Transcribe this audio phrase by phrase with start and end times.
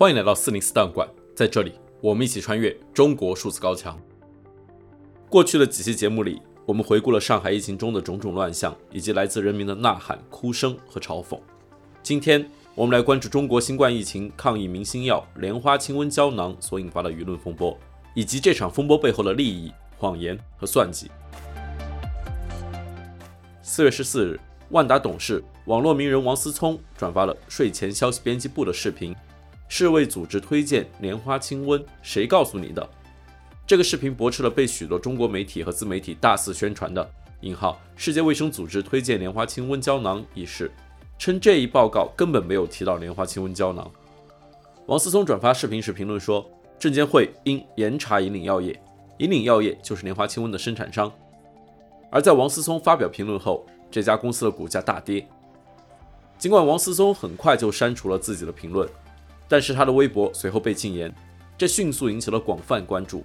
[0.00, 4.00] 欢迎来到四零四档案馆，在这里，我们一起穿越中国数字高墙。
[5.28, 11.38] 过去的几期节目里，我们回顾了上海疫情中的种种乱象，以及来自人民的呐喊、哭声和嘲讽。
[12.02, 17.78] 今天，我们来关注中国新冠疫情抗疫明星药莲花清瘟胶囊所引发的舆论风波，
[18.14, 21.10] 以及这场风波背后的利益、谎言和算计。
[23.60, 24.40] 四月十四日，
[24.70, 29.14] 万达董事、网络名人王思聪转发了睡前消息编辑部的视频。
[29.72, 32.86] 世卫组织推荐莲花清瘟，谁告诉你的？
[33.64, 37.08] 这个视频驳斥了被许多中国媒体和自媒体大肆宣传的
[37.42, 40.72] “引号世界卫生组织推荐莲花清瘟胶囊”一事，
[41.20, 43.88] 称这一报告根本没有提到莲花清瘟胶囊。
[44.86, 46.44] 王思聪转发视频时评论说
[46.76, 48.76] ：“证监会应严查引领药业，
[49.18, 51.10] 引领药业就是莲花清瘟的生产商。”
[52.10, 55.24] 而在王思聪发表评论后，这家公司的股价大跌。
[56.38, 58.88] 尽管王思聪很快就删除了自己的评论。
[59.50, 61.12] 但是他的微博随后被禁言，
[61.58, 63.24] 这迅速引起了广泛关注。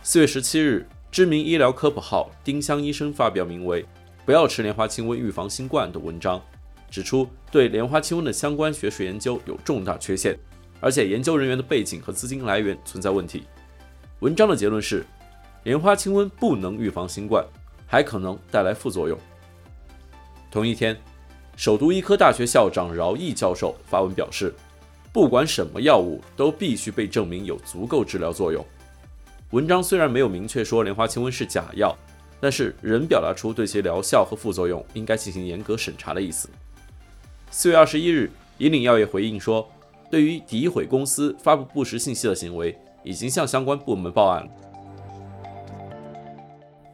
[0.00, 3.82] 四月十七日，知名医疗科普号丁香医生发表名为
[4.24, 6.40] 《不要吃莲花清瘟预防新冠》的文章，
[6.88, 10.38] 指出对莲花清瘟的相关学术研究有重大缺陷，
[10.80, 13.42] 而且研究人员的背景和资金来源存在问题。
[14.20, 15.04] 文章的结论是，
[15.64, 17.44] 莲花清瘟不能预防新冠，
[17.88, 19.18] 还可能带来副作用。
[20.48, 20.96] 同一天，
[21.56, 24.54] 首都医科大学校长饶毅教授发文表示。
[25.12, 28.64] 不管什么药物都必须被证明有足够治疗作用。
[29.50, 31.94] 文章虽然没有明确说莲花清瘟是假药，
[32.40, 36.48] 但是仍表达出对其疗效和副作用应该进行严格审查的意思。
[37.50, 39.68] 四月二十一日，引领药业回应说，
[40.10, 44.48] 对于诋毁公司、发布不实信息的行为，已经向相关部门报案。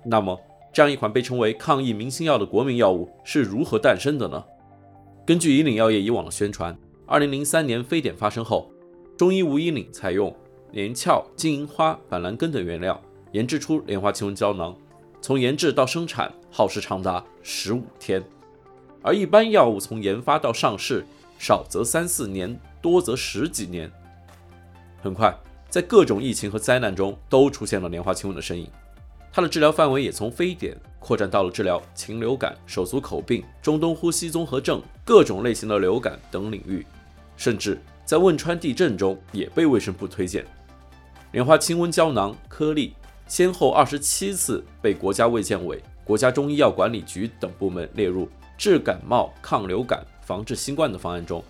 [0.05, 0.37] 那么，
[0.73, 4.45] 这样一款被称为抗疫明星药的国民药物是如何诞生的呢？
[5.25, 6.77] 根据引领药业以往的宣传。
[7.11, 8.71] 二零零三年非典发生后，
[9.17, 10.35] 中医吴引领采用
[10.73, 13.01] 连翘、金银花、板蓝根等原料
[13.33, 14.77] 研制出莲花清瘟胶囊，
[15.23, 18.23] 从研制到生产耗时长达十五天，
[19.01, 21.03] 而一般药物从研发到上市，
[21.39, 23.91] 少则三四年，多则十几年。
[25.03, 25.35] 很快，
[25.71, 28.71] 在各种疫情和灾难中都出现了莲花清瘟的身影，
[29.33, 36.85] 它的治疗范围也从非典扩展到了治疗禽流感、手足口病、中东呼吸综合症、各种类型的流感等领域。
[37.39, 40.45] 甚至在汶川地震中也被卫生部推荐。
[41.33, 42.93] 莲花清瘟胶囊颗粒
[43.27, 51.43] 先后二十七次被国家卫健委、国家中医药管理局等部门列入治感冒、抗流感、防治新冠的方案中。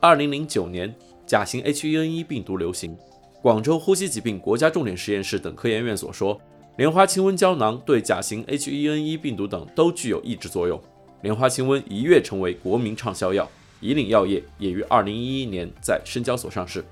[0.00, 0.94] 二零零九年，
[1.26, 2.96] 甲型 H1N1 病毒流行，
[3.42, 6.40] 广州呼吸疾病国家重点实验室等科研院所说，
[6.76, 10.80] 莲花清瘟胶囊对甲型 H1N1 病毒等都具有抑制作用。
[11.22, 13.46] 莲花清瘟一跃成为国民畅销药。
[13.80, 16.84] 引领药业也于二零一一年在深交所上市。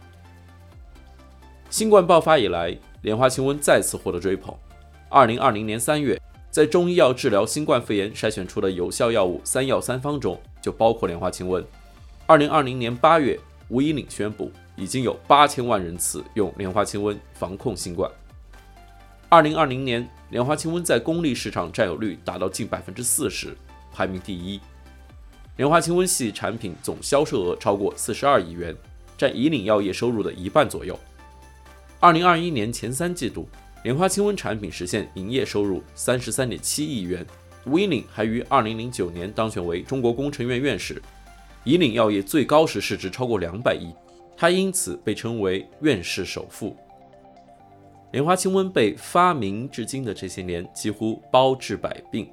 [1.71, 4.55] 新冠爆发以来，莲花清瘟再次获得追捧。
[5.11, 11.63] 二零二零年三月，在中医药治疗新冠肺炎筛选出的有效药物三药三方中，就包括莲花清瘟。
[12.27, 13.39] 二零二零年八月，
[13.69, 18.11] 吴引领宣布，已经有八千万人次用莲花清瘟防控新冠。
[19.29, 23.55] 二零二零年，莲花清瘟在公立市场占有率达到近百分之四十，
[23.93, 24.59] 排名第一。
[25.59, 28.75] 莲花清瘟系产品总销售额超过四十二亿元，
[29.17, 30.97] 占引领药业收入的一半左右。
[31.99, 33.49] 二零二一年前三季度，
[33.83, 37.27] 莲花清瘟产品实现营业收入三十三点七亿元。
[37.67, 41.03] 吴引领还于二零零九年当选为中国工程院院士，
[41.65, 43.93] 引领药业最高时市值超过两百亿，
[44.37, 46.77] 他因此被称为院士首富。
[48.13, 52.31] 莲花清瘟被发明至今的这些年，几乎包治百病。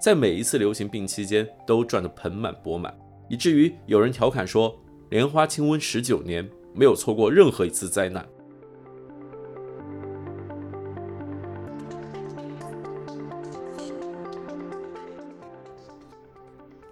[0.00, 2.96] 在每一次流行病期间都赚得盆满钵满，
[3.28, 4.78] 以至于有人调侃说
[5.10, 8.24] ：“莲花清瘟十九年没有错过任何一次灾难。”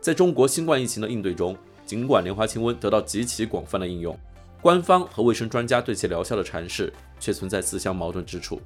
[0.01, 4.19] 在中国新冠疫情的应对中，尽管莲花清瘟得到极其广泛的应用，
[4.61, 8.61] 官方和卫生专家对其疗效的阐释却存在自相矛盾之处。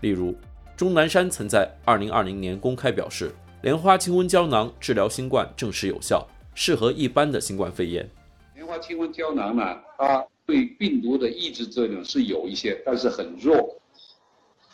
[0.00, 0.32] 例如，
[0.76, 3.32] 钟南山曾在二零二零年公开表示。
[3.64, 8.06] 莲花清瘟胶囊治疗新冠证实有效，适合一般的新冠肺炎。
[8.54, 13.80] 莲花清瘟胶囊呢，它对病毒的抑制作用是有一些，但是很弱。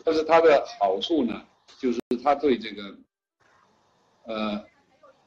[0.03, 1.41] 但是它的好处呢，
[1.79, 2.83] 就是它对这个，
[4.25, 4.65] 呃，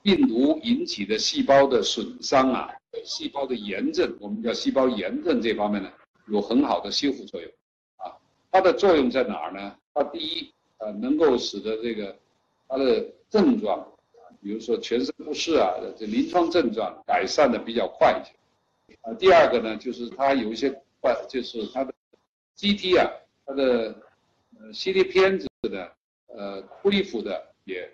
[0.01, 2.69] 病毒引起的细胞的损伤啊，
[3.05, 5.89] 细胞的炎症，我们叫细胞炎症这方面呢，
[6.27, 7.49] 有很好的修复作用。
[7.95, 8.11] 啊，
[8.51, 9.73] 它的作用在哪儿呢？
[9.93, 12.13] 它第一，呃，能够使得这个。
[12.73, 13.87] 它的症状，
[14.41, 18.33] 比如说全身不适啊，这临床症状改善的比较快一些。
[19.01, 21.93] 啊，第二个呢，就是它有一些怪，就是它的
[22.57, 23.11] CT 啊，
[23.45, 23.95] 它的
[24.59, 25.91] 呃 CT 片子的
[26.25, 27.87] 呃恢复的也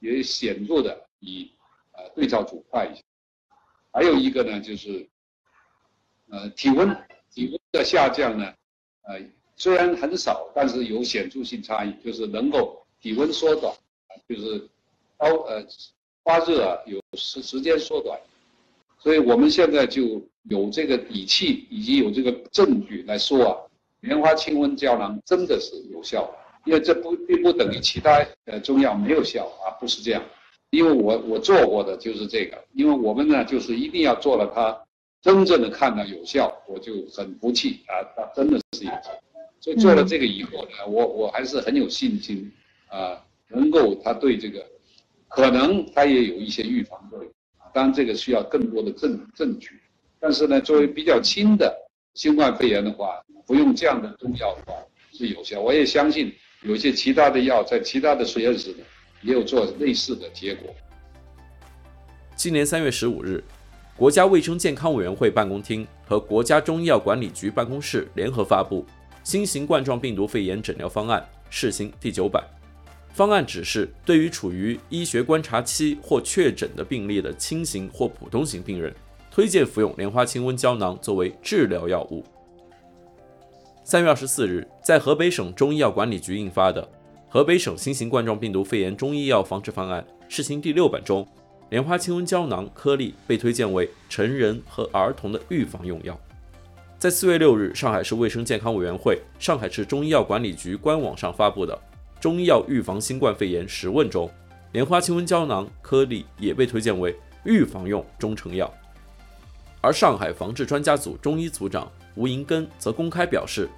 [0.00, 1.52] 也显著的比
[1.92, 3.02] 呃对照组快一些。
[3.92, 5.06] 还有一个呢，就是
[6.30, 6.96] 呃体温
[7.30, 8.54] 体温的下降呢，
[9.02, 9.20] 呃
[9.54, 13.74] 虽然很少，但是有显著性差异，就是能够体温缩短，
[14.28, 14.68] 就是
[15.16, 15.64] 高呃
[16.22, 18.18] 发热啊有时时间缩短。
[18.98, 23.56] 所以我们现在就有这个底气，以及有这个证据来说啊，
[24.00, 26.34] 莲花清瘟胶囊真的是有效，
[26.64, 30.22] 因为这不并不等于其他呃中药没有效啊，不是这样。
[30.70, 34.76] 因为我我做过的就是这个，因为我们呢就是一定要做了它
[35.20, 39.10] 真正的看到有效，我就很服气啊，它真的是有效。
[39.60, 42.52] 所以做了这个以后呢，我我还是很有信心
[42.88, 44.64] 啊，能够它对这个
[45.28, 47.32] 可能它也有一些预防作用。
[47.72, 49.80] 当然，这个需要更多的证证据，
[50.20, 51.74] 但是呢，作为比较轻的
[52.14, 54.78] 新冠肺炎的话，服用这样的中药的话
[55.12, 55.60] 是有效。
[55.60, 56.32] 我也相信
[56.62, 58.84] 有些其他的药在其他的实验室呢
[59.22, 60.72] 也有做类似的结果。
[62.36, 63.42] 今年三月十五日，
[63.96, 68.82] 国家卫生健康委员会办公厅和国家中医药管理局办公室联合发布
[69.24, 72.44] 《新型冠状病毒肺炎诊疗方案（试行）》第九版。
[73.14, 78.92] 方案指示，对于处于医学观察期或确诊的病例的轻型或普通型病人，
[79.30, 82.24] 推荐服用莲花清瘟胶囊作为治疗药物。
[83.84, 86.82] 三月二十四日，在河北省中医药管理局印发的
[87.28, 91.24] 《河北省新型冠状病毒肺炎中医药防治方案（试行）》第六版中，
[91.70, 96.18] 莲花清瘟胶囊颗粒被推荐为成人和儿童的预防用药。
[96.98, 101.78] 在四月六日，上海市卫生健康委员会、上海市中医药管理局官网上发布的。
[102.24, 104.30] 中医药预防新冠肺炎十问中，
[104.72, 108.72] 莲花清瘟胶囊颗粒也被推荐为预防用中成药。
[109.82, 113.68] 而上海防治专家组中医组长吴银根则公开表示，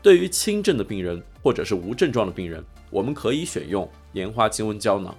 [0.00, 5.14] 对于轻症的病人或者是无症状的病人，我们可以选用莲花清瘟胶囊。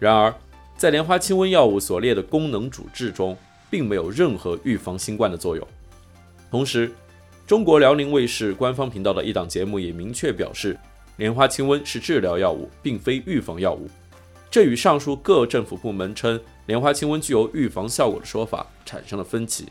[0.00, 0.34] 然而，
[0.76, 3.38] 在莲花清瘟药物所列的功能主治中，
[3.70, 5.64] 并没有任何预防新冠的作用。
[6.50, 6.90] 同时，
[7.46, 10.76] 中国辽宁卫视官方频道的一档节目也明确表示。
[11.16, 13.88] 莲花清瘟是治疗药物，并非预防药物，
[14.50, 19.66] 这与上述各政府部门称莲花清瘟具有预防效果的说法产生了分歧。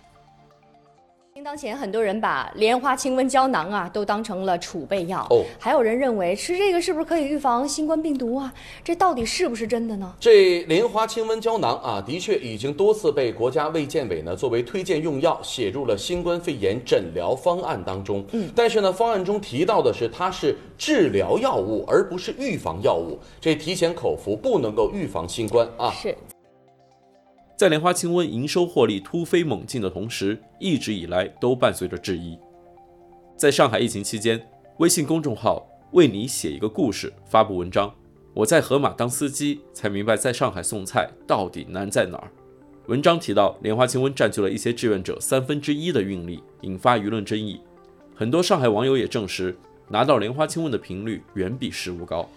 [1.43, 8.53] 当前很多人把莲花清瘟胶囊啊都当成了储备药哦，还有人认为吃这个是不是可以预防新冠病毒啊？
[8.83, 10.13] 这到底是不是真的呢？
[10.19, 18.23] 这莲花清瘟胶囊啊，的确已经多次被国家卫健委呢作为推荐用药写入了新冠肺炎诊疗方案当中。
[18.31, 23.17] 嗯，但是呢，方案中提到的是它是治疗药物，而不是预防药物。
[23.39, 25.91] 这提前口服不能够预防新冠啊。
[25.91, 26.15] 是。
[27.61, 32.35] 在莲花清瘟营收获利突飞猛进的同时，一直以来都伴随着质疑。
[33.37, 34.43] 在上海疫情期间，
[34.79, 35.63] 微信公众号
[35.93, 37.93] “为你写一个故事”发布文章，
[38.33, 42.31] 我在盒马当司机才明白在上海送菜到底难在哪儿。
[42.87, 47.61] 文章提到，莲花清瘟占据了一些志愿者三分之一的运力，引发舆论争议。
[48.15, 49.55] 很多上海网友也证实，
[49.87, 52.27] 拿到莲花清瘟的频率远比食物高，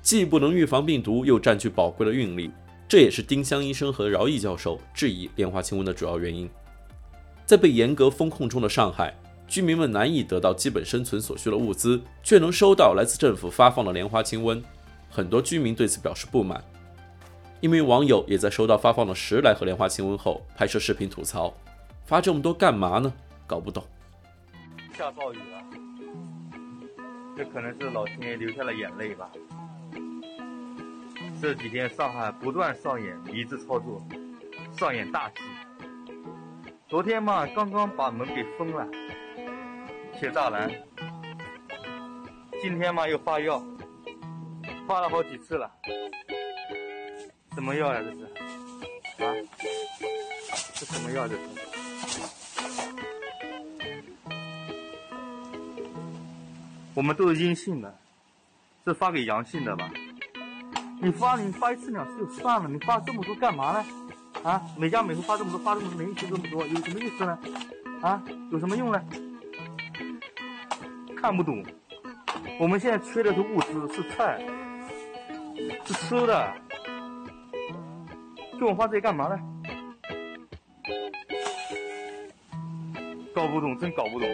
[0.00, 2.50] 既不能预防病毒，又占据宝贵的运力。
[2.92, 6.46] 这也是丁香医生和饶毅教授质疑莲花清瘟的主要原因。
[7.46, 14.62] 在被严格封控中的上海，居民们难以得到基本生存所需的物资，却能收到来自政府发放的莲花清瘟，
[15.08, 16.62] 很多居民对此表示不满。
[17.62, 21.50] 一名网友也在收到发放的十来盒莲花清瘟后，拍摄视频吐槽
[22.04, 23.10] ：“发这么多干嘛呢？
[23.46, 23.82] 搞不懂。”
[24.98, 25.64] 下暴雨了，
[27.38, 29.30] 这可能是老天爷流下了眼泪吧。
[31.42, 34.00] 这几天上海不断上演迷之操作，
[34.78, 35.34] 上演大戏。
[36.88, 38.86] 昨天嘛，刚刚把门给封了，
[40.20, 40.70] 铁栅栏。
[42.60, 43.60] 今天嘛，又发药，
[44.86, 45.68] 发了好几次了。
[47.54, 48.00] 什么药呀？
[48.00, 48.22] 这是？
[49.24, 49.34] 啊？
[50.74, 51.26] 这什么药？
[51.26, 51.42] 这是？
[56.94, 57.92] 我们都是阴性的，
[58.84, 59.90] 是发给阳性的吧？
[61.02, 63.84] 你发你发一次两次就算了，你发这么多干嘛呢？
[64.44, 67.36] 啊，每家每户发这么多，发这么多，每一期这么多，有什么意思呢？
[68.00, 69.02] 啊，有什么用呢？
[71.16, 71.60] 看不懂。
[72.60, 74.40] 我们现在缺的是物资，是菜，
[75.84, 76.54] 是吃的。
[78.60, 79.36] 给我发这些干嘛呢？
[83.34, 84.28] 搞不懂，真搞不懂。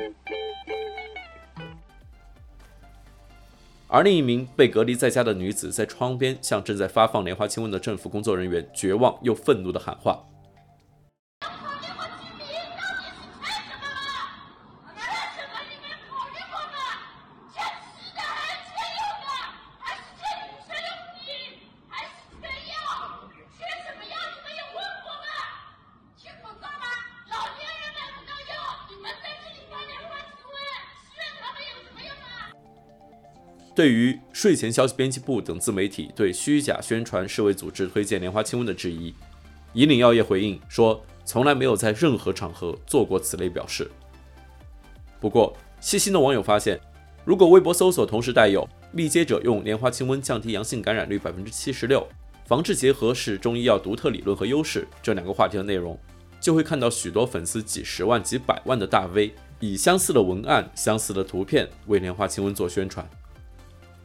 [3.91, 10.23] 而另一名被隔离在家的女子在窗边向正在发放莲花清瘟的政府工作人员绝望又愤怒地喊话
[33.79, 39.15] ：“对于睡前消息编辑部等自媒体对虚假宣传世卫组织推荐莲花清瘟的质疑，
[39.73, 43.89] 以岭药业回应说，从来没有在任何场合做过此类表示。
[45.21, 46.77] 不过，细心的网友发现，
[47.25, 52.05] 如果微博搜索同时带有“密接者用莲花清瘟降低阳性感染率百分之七十六，
[52.47, 55.97] 防治结合是中医药独特理论和优势”这两个话题的内容，
[56.41, 63.09] 就会看到许多粉丝几十万、几百万的大 V 以相似的文案、相似的图片为莲花清瘟做宣传。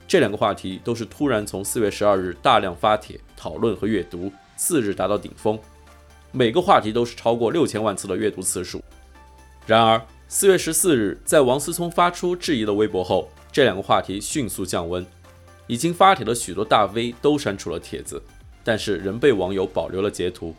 [0.07, 5.59] 这两个话题都是突然从四月十二日大量发帖讨论和阅读，次日达到顶峰，
[6.31, 8.83] 每个话题都是超过六千万次的阅读次数。
[9.65, 15.05] 然而，四月十四日，在王思聪发出质疑的微博后，这两个话题迅速降温。
[15.65, 18.21] 已经发帖的许多大 V 都删除了帖子，
[18.65, 20.53] 但是仍被网友保留了截图。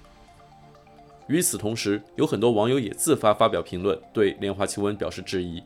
[1.27, 5.63] 与此同时，有很多网友也自发发表评论，对莲花清瘟表示质疑。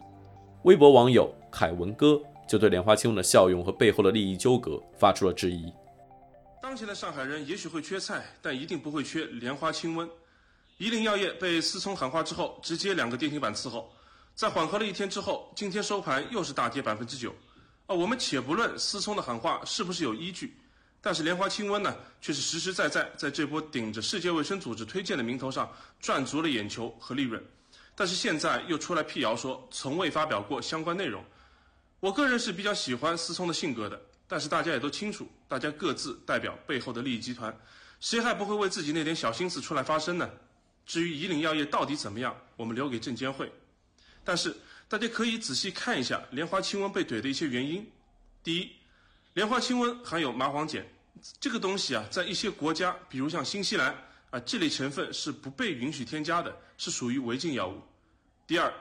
[0.65, 5.71] 微博网友凯文哥就对莲花清瘟的效用和背后的利益纠葛发出了质疑。
[6.63, 10.09] 当前的上海人也许会缺菜，但一定不会缺莲花清瘟。
[10.79, 13.93] 以岭药业被思聪喊话之后，直接两个跌停板伺候。
[14.35, 17.35] 在缓和了一天之后，今天收盘又是大跌百分之九。
[17.87, 20.57] 啊，我们且不论思聪的喊话是不是有依据，
[21.01, 27.43] 但是莲花清瘟呢，却是实实在在在这波顶着世界卫生组织推荐的名头上赚足了眼球和利润。
[27.95, 31.25] 但是现在又出来辟谣说从未发表过相关内容。
[32.01, 37.57] 我个人是比较喜欢思聪的性格的，但是大家也都清楚，大家各自代表背后的利益集团，
[37.99, 40.31] 谁还不会为自己那点小心思出来发声呢？
[40.87, 43.53] 至于以岭药业到底怎么样，我们留给证监会。
[44.25, 44.57] 但是
[44.89, 47.85] 大家可以仔细看一下莲花清瘟被怼的一些原因。
[48.43, 48.71] 第一，
[49.35, 50.87] 莲花清瘟含有麻黄碱，
[51.41, 53.95] 这个东西啊，在一些国家，比如像新西兰
[54.31, 57.83] 啊，这类成分是不被允许添加的，是属于违禁药物。
[58.47, 58.73] 第二，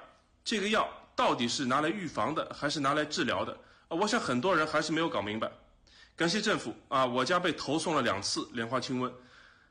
[0.45, 3.51] 这个药到底是拿来预防的，还是拿来治疗的？
[3.87, 5.51] 啊，我想很多人还是没有搞明白。
[6.15, 9.11] 感谢政府啊，我家被投送了两次莲花清瘟。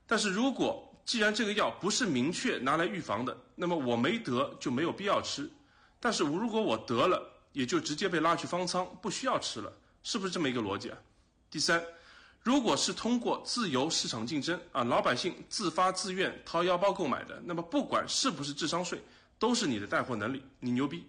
[0.09, 5.49] 但是如果既然这个药不是明确拿来预防的，那么我没得就没有必要吃。
[6.01, 7.23] 但是如果我得了，
[7.53, 9.73] 也就直接被拉去方舱，不需要吃了，
[10.03, 10.99] 是不是这么一个逻辑啊？
[11.49, 11.81] 第三，
[12.43, 19.01] 如果是通过自由市场竞争啊，老百姓自发自愿掏腰包购买的，那么不管是不是智商税，
[19.39, 21.07] 都是你的带货能力，你牛逼。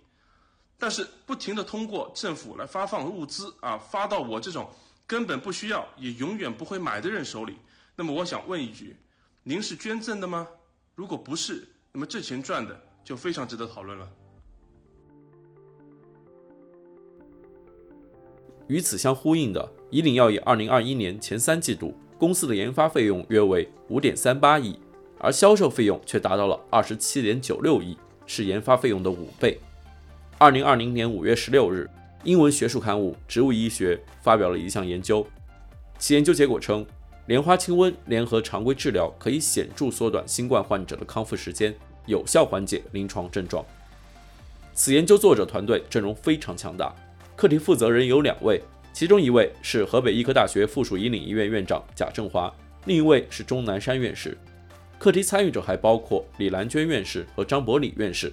[0.80, 4.70] 但是不停地通过政府来发放物资啊，发到我这种
[5.08, 7.58] 根本不需要也永远不会买的人手里，
[7.96, 8.96] 那么我想问一句，
[9.44, 10.48] 您是捐赠的吗？
[10.94, 14.08] 如果不是，那么这钱赚的就非常值得讨论了。
[18.68, 24.78] 与此相呼应的，以岭药业二零二一年前三季度公司的研发费用约为五点三八亿，
[25.20, 29.60] 而销售费用却达到了二十七点九六亿，是研发费用的五倍。
[30.40, 31.90] 二零二零年五月十六日，
[32.24, 35.26] 英文学术刊物《植物医学》发表了一项研究，
[35.98, 36.86] 其研究结果称，
[37.26, 41.74] 莲花清瘟联合常规治疗可以显著缩短新冠患者的康复时间，
[42.06, 43.66] 有效缓解临床症状。
[44.76, 46.94] 此研究作者团队阵容非常强大。
[47.36, 48.62] 课题负责人有两位，
[48.94, 52.54] 其中一位是河北医科大学附属以岭医院院长贾振华，
[52.86, 54.38] 另一位是钟南山院士。
[55.00, 58.32] 课题参与者还包括李兰娟院士和张伯礼院士。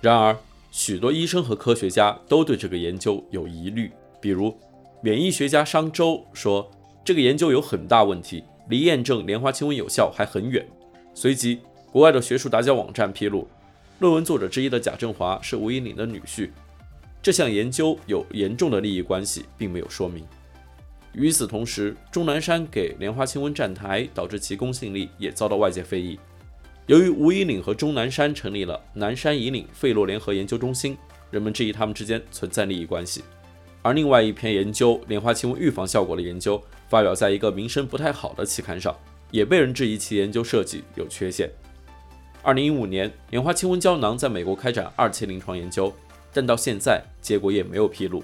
[0.00, 0.36] 然而，
[0.76, 4.52] 许多医生和科学家都对这个研究有疑虑，比如
[5.00, 6.68] 免疫学家商周说，
[7.04, 10.66] 这个研究有很大问题，离验证莲花清瘟有效还很远。
[11.14, 11.60] 随即，
[11.92, 13.46] 国外的学术打假网站披露，
[14.00, 16.50] 论文作者之一的贾振华是吴以岭的女婿。
[17.22, 20.26] 这项研究有严重的利益关系，并没有说明。
[21.12, 26.18] 与此同时，钟南山给莲花清瘟站台，导致其公信力也遭到外界非议。
[26.86, 30.96] 由于吴以岭和钟南山成立了南山以岭费洛联合研究中心，
[31.30, 33.24] 人们质疑他们之间存在利益关系。
[33.80, 38.94] 而另外一篇研究莲花清瘟预防效果的研究，发表在一个名声不太好的期刊上，
[39.30, 41.50] 也被人质疑其研究设计有缺陷。
[42.42, 45.90] 二零一五年，莲花清瘟胶囊在美国开展二期临床研究。
[46.34, 48.22] 但到现在，结果也没有披露。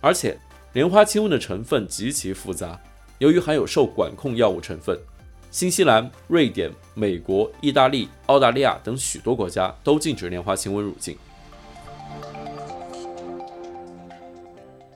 [0.00, 0.38] 而且，
[0.74, 2.78] 莲花清瘟的成分极其复杂，
[3.18, 4.96] 由于含有受管控药物成分，
[5.50, 11.16] 新西兰、瑞典、美国、意大利、澳大利亚等许多国家都禁止莲花清瘟入境。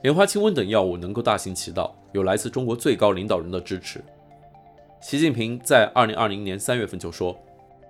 [0.01, 4.01] 莲花清瘟等药物能够大行其道，有来自中国最高领导人的支持。
[5.01, 7.37] 习近平在二零二零年三月份就说，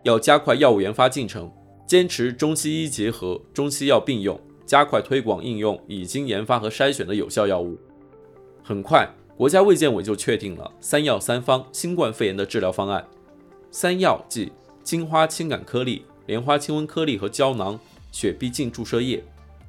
[0.01, 1.51] 要加快药物研发进程。
[1.85, 7.77] 坚持中西医结合、中西药并用，加快推广应用已经研发和筛选的有效药物。
[8.63, 13.05] 很快，国家卫健委就确定了“三药三方”新冠肺炎的治疗方案。
[13.69, 14.49] 三药即
[14.81, 17.77] 金花清感颗粒、莲花清瘟颗粒和胶囊、
[18.13, 19.19] 血必净注射液；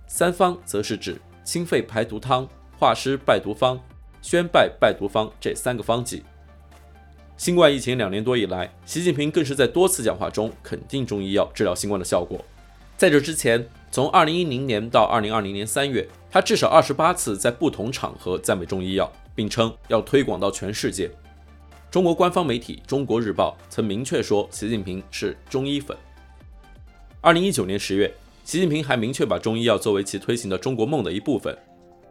[0.07, 3.77] 三方则是指清肺排毒汤、化湿败毒方、
[4.23, 6.23] 宣败败毒方这三个方剂。
[7.37, 12.39] 新冠疫情两年多以来，习近平更是在多次讲话中肯定中医药治疗新冠的效果。
[12.97, 21.09] 在这之前，从2010年到2020年3月，他至少28次在不同场合赞美中医药，并称要推广到全世界。
[21.89, 25.97] 中国官方媒体《中国日报》曾明确说，习近平是中医粉。
[27.23, 28.15] 2019年10月，
[28.45, 31.57] 习近平还明确把中医药作为其推行的“中国梦”的一部分，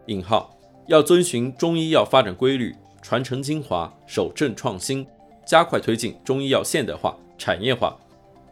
[0.05, 5.05] 引号要遵循中医药发展规律，传承精华，守正创新，
[5.45, 7.97] 加快推进中医药现代化、产业化，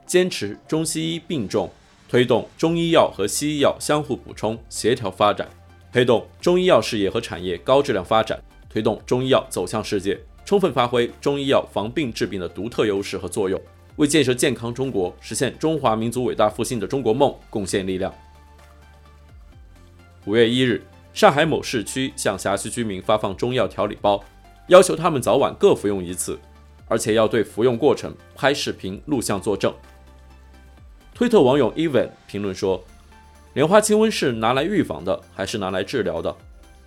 [0.06, 1.70] 坚持中西医并重。
[2.10, 5.50] 推动中医药和西医药相互补充、协调发展，
[5.92, 8.40] 推动中医药事业和产业高质量发展，
[8.74, 13.62] 推动中医药走向世界，充分发挥中医药防病治病的独特优势和作用，
[13.98, 18.12] 为建设健康中国、实现中华民族伟大复兴的中国梦贡献力量。
[20.26, 24.20] 五月一日，上海某市区向辖区居民发放中药调理包，
[24.70, 26.40] 要求他们早晚各服用一次，
[26.88, 29.72] 而且要对服用过程拍视频录像作证。
[31.14, 32.84] 推特网友 Even 评论说
[33.54, 36.36] ：“莲花清瘟是拿来预防的，还是拿来治疗的？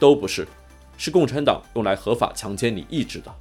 [0.01, 0.45] 都不是，
[0.97, 3.35] 是共产党用来合法强奸你意志的。”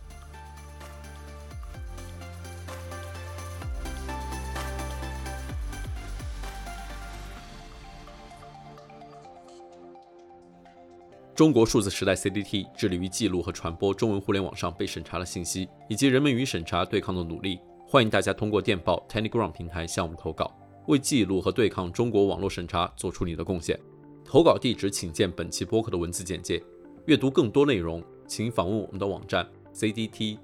[11.35, 17.59] 中国数字时代 CDT 致力于记录和传播中文互联网上被审查的信息，以及人们与审查对抗的努力。
[17.85, 20.49] 欢迎大家通过电报 Telegram 平台向我们投稿。
[20.87, 23.77] 为记录和对抗中国网络审查做出你的贡献。
[24.23, 26.63] 投稿地址请见本期播客的文字简介。
[27.05, 30.39] 阅读更多内容，请访问我们的网站 cdt.media。